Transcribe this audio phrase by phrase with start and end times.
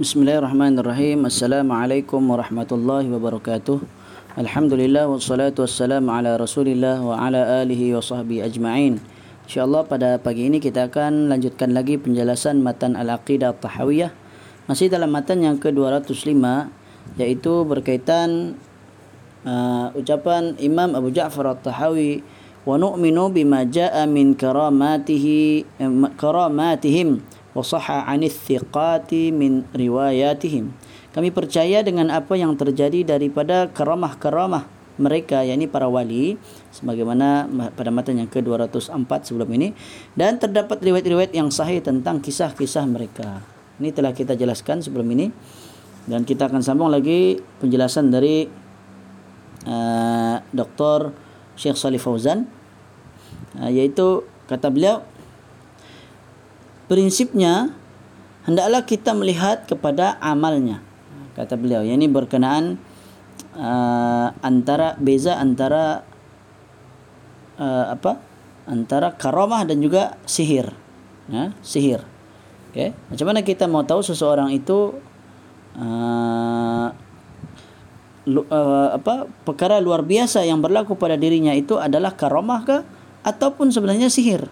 [0.00, 1.28] Bismillahirrahmanirrahim.
[1.28, 3.84] Assalamualaikum warahmatullahi wabarakatuh.
[4.40, 8.96] Alhamdulillah wassalatu wassalamu ala Rasulillah wa ala alihi wa sahbihi ajma'in.
[9.44, 14.08] Insyaallah pada pagi ini kita akan lanjutkan lagi penjelasan matan Al-Aqidah Tahawiyah.
[14.72, 16.32] Masih dalam matan yang ke-205
[17.20, 18.56] yaitu berkaitan
[19.44, 22.24] uh, ucapan Imam Abu Ja'far At-Tahawi
[22.64, 27.20] wa nu'minu bima ja'a min karamatihi eh, karamatihim
[27.58, 30.70] sahha 'anil thiqati min riwayatihim.
[31.10, 36.36] Kami percaya dengan apa yang terjadi daripada karamah-karamah mereka yakni para wali
[36.70, 39.72] sebagaimana pada matan yang ke-204 sebelum ini
[40.12, 43.40] dan terdapat riwayat-riwayat yang sahih tentang kisah-kisah mereka.
[43.80, 45.32] Ini telah kita jelaskan sebelum ini
[46.04, 48.44] dan kita akan sambung lagi penjelasan dari
[49.64, 51.16] uh, Dr.
[51.56, 52.44] Syekh Salih Fauzan
[53.56, 55.00] uh, iaitu kata beliau
[56.90, 57.70] prinsipnya
[58.42, 60.82] hendaklah kita melihat kepada amalnya
[61.38, 61.86] kata beliau.
[61.86, 62.74] Ini berkenaan
[63.54, 66.02] uh, antara beza antara
[67.54, 68.18] uh, apa?
[68.66, 70.74] Antara karamah dan juga sihir
[71.30, 72.02] ya sihir.
[72.74, 74.98] Okey macam mana kita mau tahu seseorang itu
[75.78, 76.86] uh,
[78.26, 82.76] uh, apa perkara luar biasa yang berlaku pada dirinya itu adalah karamah ke
[83.22, 84.50] ataupun sebenarnya sihir?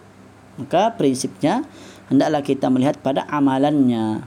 [0.58, 1.62] Maka prinsipnya
[2.08, 4.24] hendaklah kita melihat pada amalannya.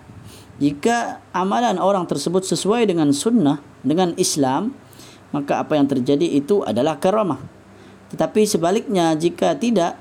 [0.62, 4.78] Jika amalan orang tersebut sesuai dengan sunnah, dengan Islam,
[5.34, 7.42] maka apa yang terjadi itu adalah karamah.
[8.14, 9.98] Tetapi sebaliknya jika tidak,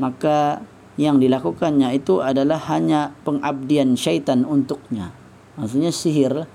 [0.00, 0.64] maka
[0.98, 5.14] yang dilakukannya itu adalah hanya pengabdian syaitan untuknya.
[5.60, 6.46] Maksudnya sihir.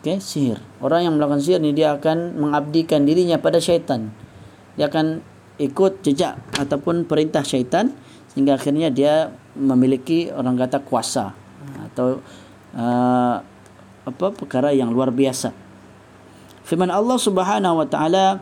[0.00, 0.58] Okay, sihir.
[0.80, 4.12] Orang yang melakukan sihir ini dia akan mengabdikan dirinya pada syaitan.
[4.74, 5.20] Dia akan
[5.60, 7.92] ikut jejak ataupun perintah syaitan
[8.30, 11.34] sehingga akhirnya dia memiliki orang kata kuasa
[11.90, 12.22] atau
[12.78, 13.36] uh,
[14.06, 15.52] apa perkara yang luar biasa.
[16.64, 18.40] Firman Allah Subhanahu wa taala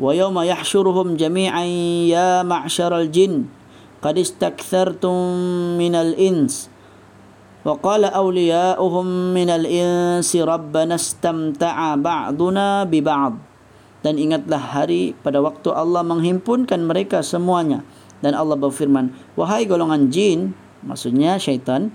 [0.00, 1.68] wa yawma yahsyuruhum jami'an
[2.08, 3.52] ya ma'syaral jin
[4.00, 6.70] qad istakthartum minal ins
[7.66, 13.36] awliya'uhum minal insi rabbana istamta'a ba'duna bi ba'd
[14.00, 17.82] dan ingatlah hari pada waktu Allah menghimpunkan mereka semuanya
[18.24, 21.94] dan Allah berfirman wahai golongan jin maksudnya syaitan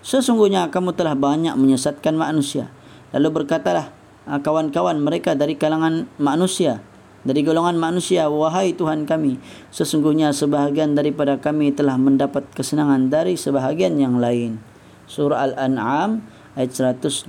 [0.00, 2.72] sesungguhnya kamu telah banyak menyesatkan manusia.
[3.10, 3.90] Lalu berkatalah
[4.28, 6.80] ah, kawan-kawan mereka dari kalangan manusia
[7.20, 9.36] dari golongan manusia wahai Tuhan kami
[9.68, 14.56] sesungguhnya sebahagian daripada kami telah mendapat kesenangan dari sebahagian yang lain.
[15.04, 16.24] Surah al-an'am
[16.56, 17.28] ayat 128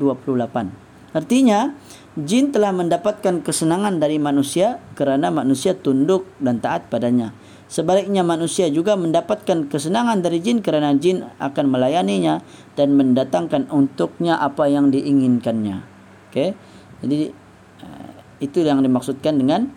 [1.11, 1.75] artinya
[2.15, 7.35] jin telah mendapatkan kesenangan dari manusia kerana manusia tunduk dan taat padanya
[7.71, 12.43] Sebaliknya manusia juga mendapatkan kesenangan dari jin kerana jin akan melayaninya
[12.75, 15.79] dan mendatangkan untuknya apa yang diinginkannya.
[16.27, 16.51] Okey.
[16.99, 17.31] Jadi
[17.79, 18.11] uh,
[18.43, 19.71] itu yang dimaksudkan dengan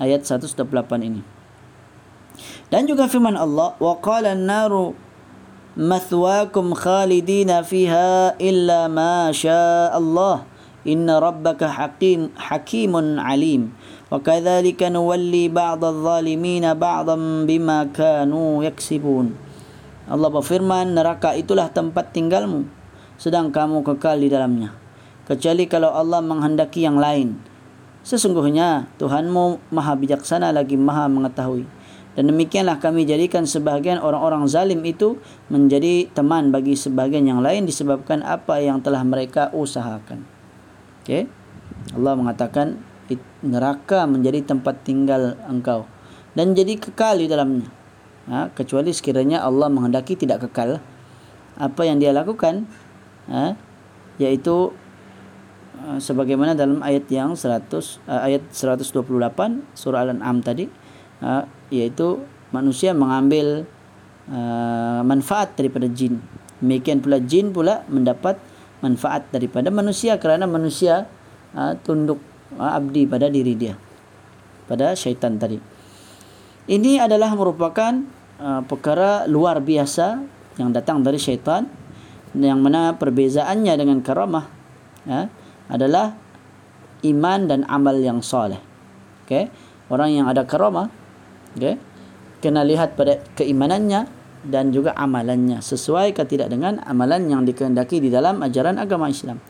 [0.00, 0.64] ayat 128
[1.04, 1.20] ini.
[2.72, 4.96] Dan juga firman Allah, "Wa qala an-naru
[5.76, 10.48] mathwaakum khalidina fiha illa ma syaa Allah.
[10.88, 13.76] Inna rabbaka hakim hakimun alim."
[14.13, 19.27] وكذلك نولي بعض الظالمين بعضا بما كانوا يكسبون
[20.09, 22.65] Allah berfirman neraka itulah tempat tinggalmu
[23.21, 24.73] sedang kamu kekal di dalamnya
[25.29, 27.37] kecuali kalau Allah menghendaki yang lain
[28.01, 31.79] sesungguhnya Tuhanmu maha bijaksana lagi maha mengetahui
[32.17, 38.25] dan demikianlah kami jadikan sebahagian orang-orang zalim itu menjadi teman bagi sebahagian yang lain disebabkan
[38.27, 40.27] apa yang telah mereka usahakan.
[41.05, 41.31] Okay?
[41.95, 42.81] Allah mengatakan
[43.44, 45.84] neraka menjadi tempat tinggal engkau.
[46.34, 47.68] Dan jadi kekal di dalamnya.
[48.24, 50.80] Ha, kecuali sekiranya Allah menghendaki tidak kekal
[51.60, 52.64] apa yang dia lakukan?
[53.28, 53.54] Ha,
[54.16, 54.72] yaitu
[55.84, 57.68] uh, sebagaimana dalam ayat yang 100
[58.08, 59.04] uh, ayat 128
[59.74, 60.70] surah Al-An'am tadi
[61.20, 62.22] uh, yaitu
[62.54, 63.66] manusia mengambil
[65.04, 66.16] manfaat daripada jin.
[66.56, 68.40] Demikian pula jin pula mendapat
[68.80, 71.04] manfaat daripada manusia kerana manusia
[71.84, 72.16] tunduk
[72.58, 73.74] abdi pada diri dia.
[74.64, 75.60] Pada syaitan tadi.
[76.64, 77.92] Ini adalah merupakan
[78.40, 80.24] uh, perkara luar biasa
[80.56, 81.68] yang datang dari syaitan
[82.34, 84.46] yang mana perbezaannya dengan karamah
[85.06, 85.28] ya,
[85.70, 86.16] adalah
[87.04, 88.58] iman dan amal yang soleh.
[89.24, 89.48] Okay?
[89.92, 90.88] orang yang ada karamah
[91.56, 91.76] okay?
[92.40, 94.08] kena lihat pada keimanannya
[94.44, 95.60] dan juga amalannya.
[95.60, 99.40] Sesuai ke tidak dengan amalan yang dikehendaki di dalam ajaran agama Islam?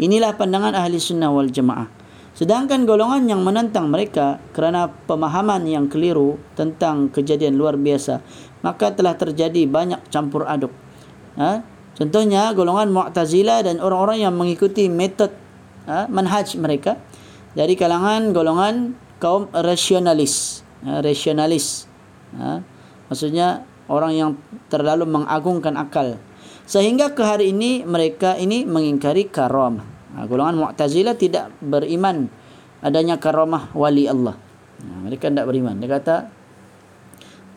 [0.00, 1.99] Inilah pandangan ahli sunnah wal jamaah
[2.40, 8.24] Sedangkan golongan yang menentang mereka kerana pemahaman yang keliru tentang kejadian luar biasa,
[8.64, 10.72] maka telah terjadi banyak campur aduk.
[11.36, 11.60] Ha?
[12.00, 15.28] Contohnya golongan Mu'tazilah dan orang-orang yang mengikuti metod
[15.84, 16.96] ha, manhaj mereka
[17.52, 20.64] dari kalangan golongan kaum rasionalis.
[20.88, 21.84] Ha, rasionalis.
[22.40, 22.64] Ha,
[23.12, 24.30] maksudnya orang yang
[24.72, 26.16] terlalu mengagungkan akal.
[26.64, 29.99] Sehingga ke hari ini mereka ini mengingkari karamah.
[30.16, 32.26] Ha, golongan Mu'tazilah tidak beriman
[32.82, 34.34] adanya karamah wali Allah.
[34.82, 35.78] Ha, mereka tidak beriman.
[35.78, 36.16] Dia kata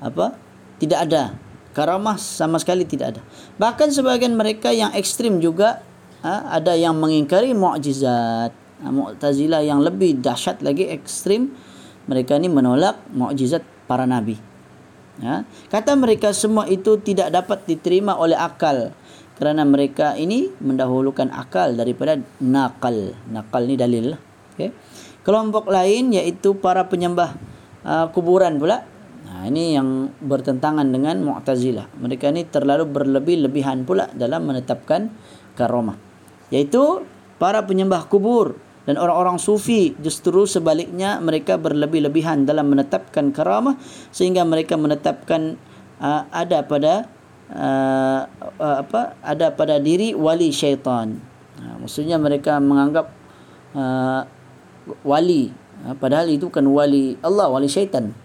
[0.03, 0.37] apa?
[0.77, 1.33] Tidak ada
[1.73, 3.21] karamah sama sekali tidak ada.
[3.57, 5.81] Bahkan sebagian mereka yang ekstrim juga
[6.21, 8.53] ha, ada yang mengingkari mukjizat.
[8.53, 11.49] Ha, Mu'tazilah yang lebih dahsyat lagi ekstrim
[12.05, 14.37] mereka ni menolak mukjizat para nabi.
[15.21, 18.93] Ha, kata mereka semua itu tidak dapat diterima oleh akal
[19.39, 23.17] kerana mereka ini mendahulukan akal daripada nakal.
[23.29, 24.13] Nakal ni dalil.
[24.53, 24.69] Okay.
[25.23, 27.33] Kelompok lain iaitu para penyembah
[27.87, 28.93] uh, kuburan pula
[29.33, 31.89] Ha, ini yang bertentangan dengan Mu'tazilah.
[31.97, 35.09] Mereka ini terlalu berlebih-lebihan pula dalam menetapkan
[35.57, 35.97] karamah.
[36.53, 37.01] Yaitu
[37.41, 38.53] para penyembah kubur
[38.85, 43.79] dan orang-orang sufi justru sebaliknya mereka berlebih-lebihan dalam menetapkan karamah
[44.13, 45.57] sehingga mereka menetapkan
[45.97, 47.09] uh, ada pada
[47.51, 48.21] uh,
[48.59, 51.19] uh, apa ada pada diri wali syaitan.
[51.59, 53.11] Uh, maksudnya mereka menganggap
[53.75, 54.23] uh,
[55.03, 55.51] wali
[55.83, 58.15] uh, padahal itu kan wali Allah wali syaitan.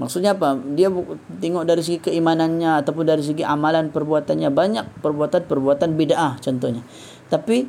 [0.00, 0.58] Maksudnya apa?
[0.74, 0.90] Dia
[1.38, 6.82] tengok dari segi keimanannya ataupun dari segi amalan perbuatannya banyak perbuatan-perbuatan bid'ah contohnya.
[7.30, 7.68] Tapi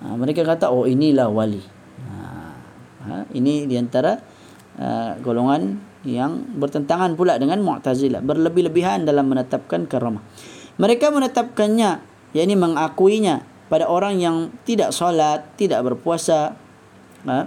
[0.00, 1.60] ha, mereka kata oh inilah wali.
[2.08, 2.14] Ha,
[3.04, 4.12] ha, ini diantara
[4.80, 10.22] uh, golongan yang bertentangan pula dengan Mu'tazilah, berlebih-lebihan dalam menetapkan karamah.
[10.78, 12.02] Mereka menetapkannya,
[12.34, 16.58] yakni mengakuinya pada orang yang tidak solat, tidak berpuasa,
[17.24, 17.46] ha,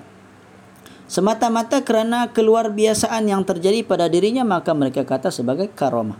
[1.05, 6.17] semata-mata kerana keluar biasaan yang terjadi pada dirinya maka mereka kata sebagai karamah.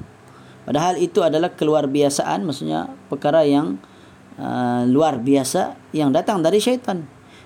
[0.65, 3.77] Padahal itu adalah keluar biasaan maksudnya perkara yang
[4.41, 7.05] uh, luar biasa yang datang dari syaitan.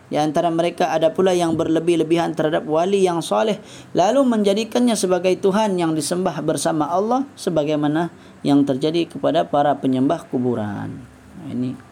[0.09, 3.61] Di antara mereka ada pula yang berlebih-lebihan terhadap wali yang soleh
[3.93, 8.09] lalu menjadikannya sebagai Tuhan yang disembah bersama Allah sebagaimana
[8.41, 10.97] yang terjadi kepada para penyembah kuburan.
[11.45, 11.89] Ini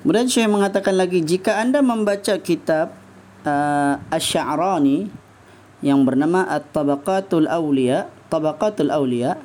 [0.00, 2.96] Kemudian Syekh mengatakan lagi jika anda membaca kitab
[3.44, 5.12] uh, Asy-Sya'rani
[5.84, 9.36] yang bernama At-Tabaqatul Awliya, Tabaqatul Awliya,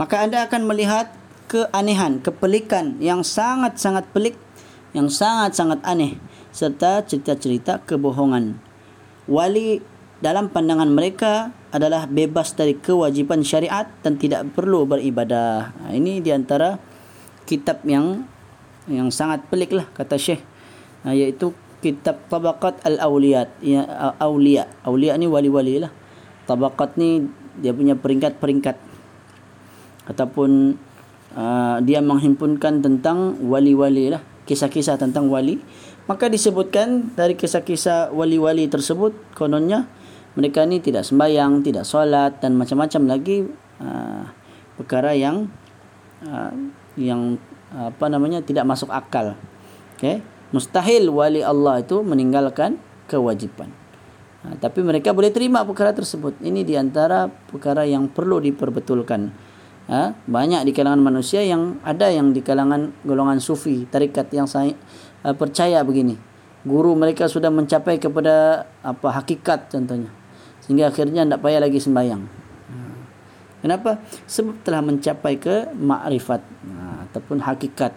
[0.00, 1.12] maka anda akan melihat
[1.50, 4.36] keanehan, kepelikan yang sangat-sangat pelik,
[4.96, 6.16] yang sangat-sangat aneh
[6.54, 8.58] serta cerita-cerita kebohongan.
[9.26, 9.82] Wali
[10.22, 15.74] dalam pandangan mereka adalah bebas dari kewajipan syariat dan tidak perlu beribadah.
[15.90, 16.78] Ini di antara
[17.44, 18.24] kitab yang
[18.86, 20.40] yang sangat pelik lah kata Syekh.
[21.04, 21.52] Uh, iaitu
[21.84, 23.60] kitab Tabaqat Al-Awliyat.
[23.60, 23.84] Ya,
[24.16, 24.70] Awliya.
[24.86, 25.92] Awliya ni wali-wali lah.
[26.48, 27.28] Tabaqat ni
[27.60, 28.76] dia punya peringkat-peringkat.
[30.08, 30.80] Ataupun
[31.34, 35.60] uh, dia menghimpunkan tentang wali-wali lah kisah-kisah tentang wali
[36.04, 39.88] maka disebutkan dari kisah-kisah wali-wali tersebut kononnya
[40.34, 43.46] mereka ni tidak sembahyang tidak solat dan macam-macam lagi
[43.82, 44.24] uh,
[44.74, 45.46] perkara yang
[46.26, 46.52] uh,
[46.98, 47.38] yang
[47.74, 49.34] apa namanya tidak masuk akal.
[49.98, 50.22] Okey.
[50.54, 52.78] Mustahil wali Allah itu meninggalkan
[53.10, 53.74] kewajipan.
[54.46, 56.38] Ha, tapi mereka boleh terima perkara tersebut.
[56.38, 59.34] Ini di antara perkara yang perlu diperbetulkan.
[59.84, 64.72] Ha, banyak di kalangan manusia yang ada yang di kalangan golongan sufi, tarikat yang saya
[65.20, 66.16] uh, percaya begini.
[66.64, 70.08] Guru mereka sudah mencapai kepada apa hakikat contohnya.
[70.64, 72.22] Sehingga akhirnya tidak payah lagi sembahyang.
[72.24, 72.76] Ha.
[73.60, 74.00] Kenapa?
[74.24, 76.40] Sebab telah mencapai ke makrifat.
[76.40, 77.92] Ha, ataupun hakikat.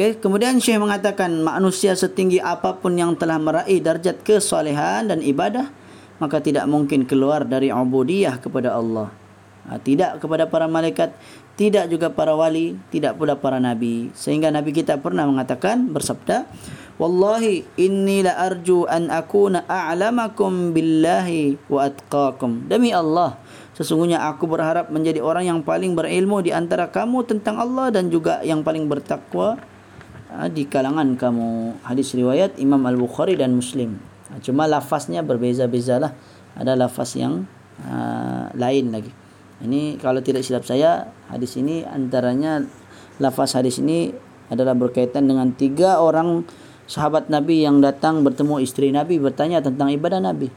[0.00, 0.16] Okay.
[0.16, 5.68] Kemudian Syekh mengatakan manusia setinggi apapun yang telah meraih darjat kesolehan dan ibadah
[6.16, 9.19] maka tidak mungkin keluar dari ubudiyah kepada Allah.
[9.68, 11.12] Ha, tidak kepada para malaikat,
[11.60, 14.08] tidak juga para wali, tidak pula para nabi.
[14.16, 16.48] Sehingga nabi kita pernah mengatakan bersabda,
[16.96, 23.36] "Wallahi inni la arju an akuna a'lamakum billahi wa atqakum." Demi Allah,
[23.80, 28.44] Sesungguhnya aku berharap menjadi orang yang paling berilmu di antara kamu tentang Allah dan juga
[28.44, 29.56] yang paling bertakwa
[30.28, 31.80] ha, di kalangan kamu.
[31.88, 33.96] Hadis riwayat Imam Al-Bukhari dan Muslim.
[34.28, 36.12] Ha, cuma lafaznya berbeza-beza lah.
[36.60, 37.48] Ada lafaz yang
[37.88, 39.08] uh, lain lagi.
[39.60, 42.64] Ini kalau tidak silap saya, hadis ini antaranya
[43.20, 44.08] lafaz hadis ini
[44.48, 46.48] adalah berkaitan dengan tiga orang
[46.90, 50.50] sahabat Nabi yang datang bertemu istri Nabi bertanya tentang ibadah Nabi.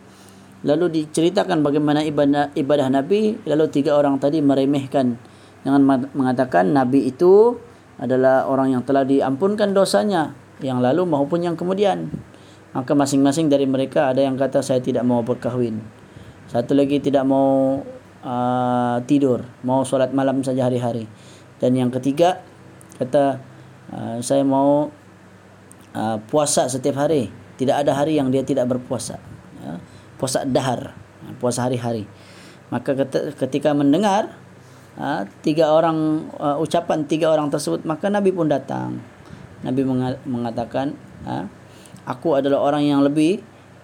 [0.63, 5.19] Lalu diceritakan bagaimana ibadah ibadah Nabi lalu tiga orang tadi meremehkan
[5.61, 7.59] dengan mengatakan Nabi itu
[7.99, 10.31] adalah orang yang telah diampunkan dosanya
[10.63, 12.09] yang lalu maupun yang kemudian.
[12.73, 15.77] Maka masing-masing dari mereka ada yang kata saya tidak mau berkahwin.
[16.49, 17.83] Satu lagi tidak mau
[18.93, 21.09] uh, tidur, mau solat malam saja hari-hari.
[21.57, 22.45] Dan yang ketiga
[23.01, 23.41] kata
[23.89, 24.93] uh, saya mau
[25.97, 27.33] uh, puasa setiap hari.
[27.57, 29.21] Tidak ada hari yang dia tidak berpuasa.
[29.61, 29.77] Ya.
[30.17, 30.97] Puasa dahar,
[31.37, 32.09] puasa hari-hari.
[32.73, 32.97] Maka
[33.37, 34.33] ketika mendengar
[34.97, 38.97] uh, tiga orang uh, ucapan tiga orang tersebut, maka Nabi pun datang.
[39.61, 39.85] Nabi
[40.25, 41.45] mengatakan, uh,
[42.03, 43.39] aku adalah orang yang lebih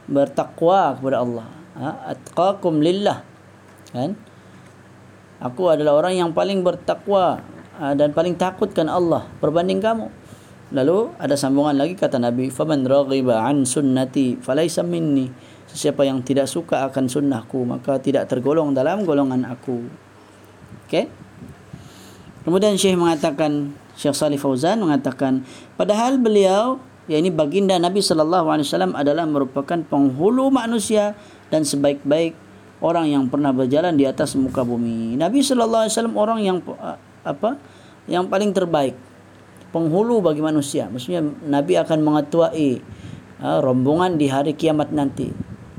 [0.09, 1.47] bertakwa kepada Allah.
[1.77, 3.21] Uh, atqakum lillah.
[3.93, 4.17] Kan?
[5.39, 7.39] Aku adalah orang yang paling bertakwa
[7.79, 10.11] uh, dan paling takutkan Allah berbanding kamu.
[10.69, 15.31] Lalu ada sambungan lagi kata Nabi, "Faman raghiba an sunnati falaysa minni."
[15.69, 19.85] Siapa yang tidak suka akan sunnahku maka tidak tergolong dalam golongan aku.
[20.89, 21.05] Okey.
[22.41, 25.45] Kemudian Syekh mengatakan Syekh Salih Fauzan mengatakan
[25.77, 31.13] padahal beliau ya ini baginda Nabi sallallahu alaihi wasallam adalah merupakan penghulu manusia
[31.53, 32.33] dan sebaik-baik
[32.79, 35.15] orang yang pernah berjalan di atas muka bumi.
[35.19, 36.57] Nabi sallallahu alaihi wasallam orang yang
[37.23, 37.59] apa?
[38.09, 38.95] Yang paling terbaik
[39.69, 40.89] penghulu bagi manusia.
[40.89, 42.81] Maksudnya Nabi akan mengetuai
[43.39, 45.29] rombongan di hari kiamat nanti.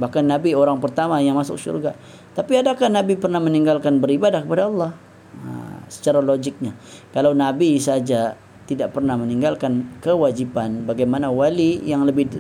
[0.00, 1.92] Bahkan Nabi orang pertama yang masuk syurga.
[2.33, 4.92] Tapi adakah Nabi pernah meninggalkan beribadah kepada Allah?
[5.30, 6.73] Uh, secara logiknya.
[7.12, 8.35] Kalau Nabi saja
[8.71, 12.30] tidak pernah meninggalkan kewajiban bagaimana wali yang lebih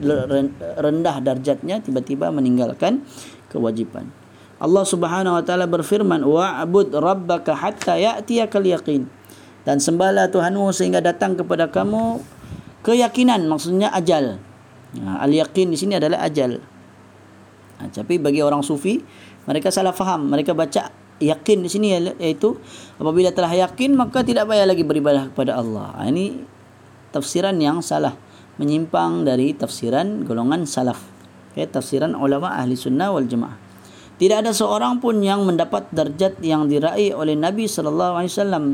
[0.78, 3.02] rendah darjatnya tiba-tiba meninggalkan
[3.50, 4.19] kewajiban.
[4.60, 9.08] Allah Subhanahu wa taala berfirman wa'bud rabbaka hatta ya'tiyakal yaqin
[9.64, 12.20] dan sembahlah Tuhanmu sehingga datang kepada kamu
[12.84, 14.40] keyakinan maksudnya ajal.
[15.00, 16.60] Ha, al yakin di sini adalah ajal.
[17.78, 19.00] Ha, tapi bagi orang sufi
[19.44, 20.28] mereka salah faham.
[20.32, 22.56] Mereka baca yakin di sini iaitu
[22.96, 25.92] apabila telah yakin maka tidak payah lagi beribadah kepada Allah.
[25.96, 26.40] Ha, ini
[27.12, 28.16] tafsiran yang salah
[28.56, 31.00] menyimpang dari tafsiran golongan salaf.
[31.52, 33.69] Okay, tafsiran ulama ahli sunnah wal jemaah.
[34.20, 38.64] Tidak ada seorang pun yang mendapat darjat yang diraih oleh Nabi sallallahu alaihi wasallam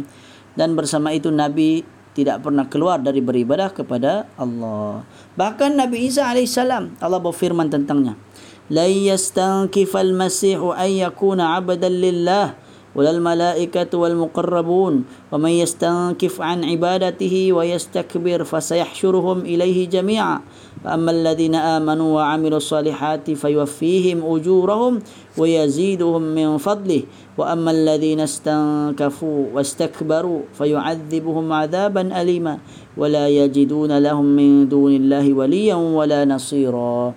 [0.58, 1.86] dan bersama itu Nabi
[2.18, 5.06] tidak pernah keluar dari beribadah kepada Allah.
[5.38, 8.18] Bahkan Nabi Isa AS Allah berfirman tentangnya.
[8.66, 12.58] La yastankifal masihu an yakuna abdan lillah
[12.96, 20.40] ولا الملائكة والمقربون ومن يستنكف عن عبادته ويستكبر فسيحشرهم إليه جميعا
[20.84, 24.94] فأما الذين آمنوا وعملوا الصالحات فيوفيهم أجورهم
[25.38, 27.02] ويزيدهم من فضله
[27.38, 32.58] وأما الذين استنكفوا واستكبروا فيعذبهم عذابا أليما
[32.96, 37.12] ولا يجدون لهم من دون الله وليا ولا نصيرا.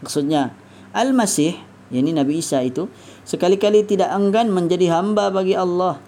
[0.00, 0.56] Maksudnya
[0.96, 2.86] Al-Masih yakni Nabi Isa itu
[3.26, 5.98] sekali-kali tidak enggan menjadi hamba bagi Allah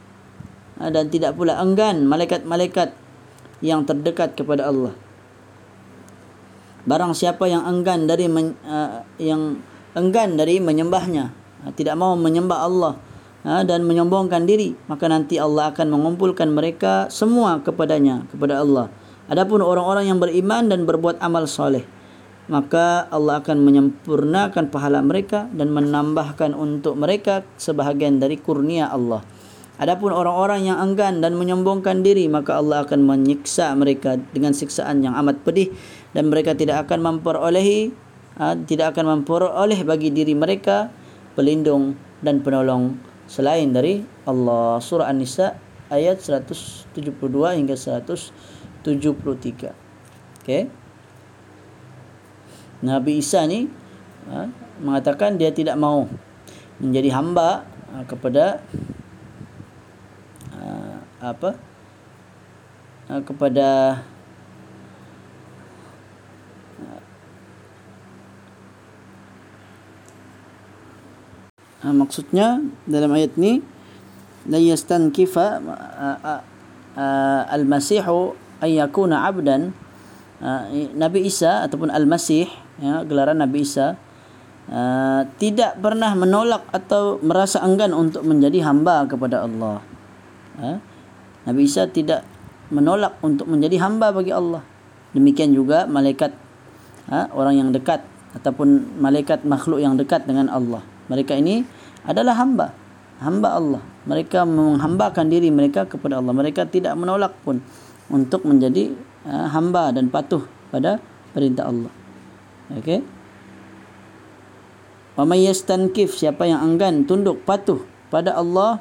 [0.78, 2.94] ha, dan tidak pula enggan malaikat-malaikat
[3.62, 4.94] yang terdekat kepada Allah.
[6.82, 9.62] Barang siapa yang enggan dari men, uh, yang
[9.94, 11.30] enggan dari menyembahnya,
[11.62, 12.98] uh, tidak mau menyembah Allah
[13.46, 18.90] uh, dan menyombongkan diri, maka nanti Allah akan mengumpulkan mereka semua kepadanya, kepada Allah.
[19.30, 21.86] Adapun orang-orang yang beriman dan berbuat amal soleh,
[22.52, 29.24] maka Allah akan menyempurnakan pahala mereka dan menambahkan untuk mereka sebahagian dari kurnia Allah.
[29.80, 35.16] Adapun orang-orang yang enggan dan menyombongkan diri maka Allah akan menyiksa mereka dengan siksaan yang
[35.16, 35.72] amat pedih
[36.12, 37.88] dan mereka tidak akan memperolehi
[38.36, 40.92] ha, tidak akan memperoleh bagi diri mereka
[41.32, 44.76] pelindung dan penolong selain dari Allah.
[44.76, 45.56] Surah An-Nisa
[45.88, 47.16] ayat 172
[47.56, 48.84] hingga 173.
[50.44, 50.81] Okay.
[52.82, 53.70] Nabi Isa ni
[54.26, 54.50] ha,
[54.82, 56.10] mengatakan dia tidak mau
[56.82, 57.62] menjadi hamba
[57.94, 58.58] ha, kepada
[60.50, 61.54] ha, apa?
[63.06, 64.02] Ha, kepada
[71.86, 73.62] ha, maksudnya dalam ayat ni
[74.50, 75.62] la yastankifa
[77.46, 79.70] al-masihu ay yakuna 'abdan.
[80.98, 82.50] Nabi Isa ataupun Al-Masih
[82.82, 83.94] ya, gelaran Nabi Isa
[84.66, 89.78] uh, tidak pernah menolak atau merasa enggan untuk menjadi hamba kepada Allah.
[90.58, 90.78] Uh,
[91.46, 92.26] Nabi Isa tidak
[92.74, 94.66] menolak untuk menjadi hamba bagi Allah.
[95.14, 96.34] Demikian juga malaikat
[97.08, 98.02] uh, orang yang dekat
[98.34, 100.82] ataupun malaikat makhluk yang dekat dengan Allah.
[101.06, 101.62] Mereka ini
[102.08, 102.74] adalah hamba,
[103.22, 103.82] hamba Allah.
[104.02, 106.34] Mereka menghambakan diri mereka kepada Allah.
[106.34, 107.62] Mereka tidak menolak pun
[108.10, 108.90] untuk menjadi
[109.28, 110.98] uh, hamba dan patuh pada
[111.36, 112.01] perintah Allah.
[112.78, 113.04] Okey.
[115.12, 118.80] Wa may yastankif siapa yang enggan tunduk patuh pada Allah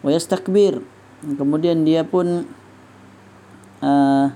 [0.00, 0.80] wa yastakbir.
[1.18, 2.46] Kemudian dia pun
[3.84, 4.26] uh,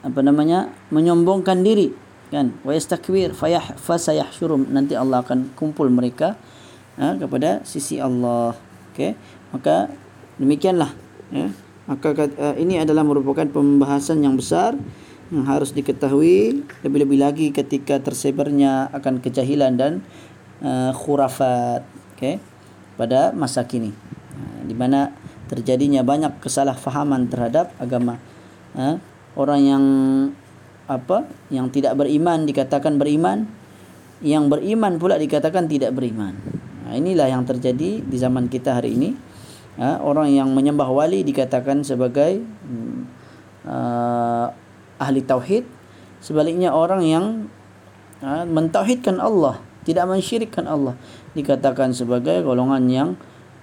[0.00, 1.90] apa namanya menyombongkan diri
[2.30, 2.54] kan?
[2.62, 6.38] Wa yastakbir fayah fasayahsyurum nanti Allah akan kumpul mereka
[6.94, 8.54] uh, kepada sisi Allah.
[8.94, 9.18] Okey.
[9.50, 9.90] Maka
[10.38, 10.94] demikianlah
[11.34, 11.50] ya.
[11.90, 14.78] Maka uh, ini adalah merupakan pembahasan yang besar
[15.30, 19.92] yang harus diketahui lebih-lebih lagi ketika tersebarnya akan kejahilan dan
[20.58, 21.86] uh, khurafat
[22.18, 22.42] okey
[22.98, 23.94] pada masa kini.
[24.34, 25.14] Uh, di mana
[25.46, 28.18] terjadinya banyak kesalahfahaman terhadap agama.
[28.74, 28.98] Uh,
[29.38, 29.84] orang yang
[30.90, 33.46] apa yang tidak beriman dikatakan beriman
[34.20, 36.34] yang beriman pula dikatakan tidak beriman.
[36.90, 39.10] Uh, inilah yang terjadi di zaman kita hari ini.
[39.80, 42.42] Ha, orang yang menyembah wali dikatakan sebagai
[43.64, 44.52] uh,
[45.00, 45.64] ahli tauhid
[46.20, 47.24] sebaliknya orang yang
[48.20, 50.92] uh, mentauhidkan Allah tidak mensyirikkan Allah.
[51.32, 53.08] Dikatakan sebagai golongan yang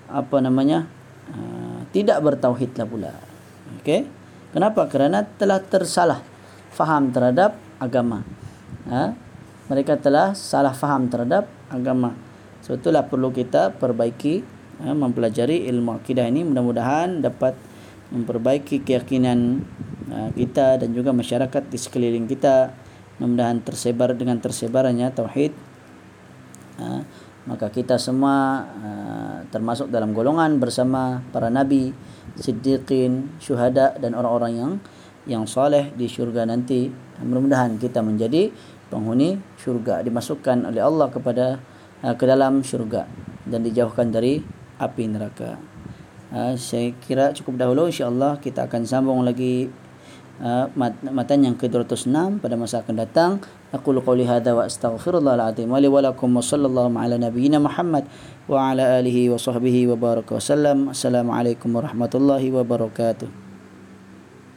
[0.09, 0.89] apa namanya
[1.29, 3.13] uh, tidak bertauhidlah pula.
[3.79, 4.09] Okey
[4.51, 4.89] kenapa?
[4.89, 6.25] Kerana telah tersalah
[6.73, 8.25] faham terhadap agama.
[8.89, 9.27] Ha?
[9.67, 12.15] mereka telah salah faham terhadap agama.
[12.63, 14.43] Sebetulnya perlu kita perbaiki
[14.79, 16.47] ya, mempelajari ilmu akidah ini.
[16.47, 17.55] Mudah-mudahan dapat
[18.11, 19.63] memperbaiki keyakinan
[20.11, 22.71] uh, kita dan juga masyarakat di sekeliling kita.
[23.17, 25.51] Mudah-mudahan tersebar dengan tersebarannya tauhid.
[26.77, 27.01] Uh,
[27.47, 31.95] maka kita semua uh, termasuk dalam golongan bersama para nabi
[32.37, 34.71] siddiqin syuhada dan orang-orang yang
[35.27, 36.91] yang soleh di syurga nanti.
[37.17, 38.53] Mudah-mudahan kita menjadi
[38.87, 41.45] penghuni syurga dimasukkan oleh Allah kepada
[41.97, 43.09] ke dalam syurga
[43.43, 44.37] dan dijauhkan dari
[44.77, 45.76] api neraka.
[46.27, 49.71] Uh, saya kira cukup dahulu insya-Allah kita akan sambung lagi
[50.43, 50.67] uh,
[51.07, 53.31] matan yang ke-206 pada masa akan datang.
[53.71, 58.07] Aku qouli hadza wa astaghfirullahal azim wa li wa lakum wa sallallahu ala nabiyyina Muhammad
[58.47, 60.91] wa ala alihi wa sahbihi wa baraka wasallam.
[60.91, 63.46] Assalamualaikum warahmatullahi wabarakatuh.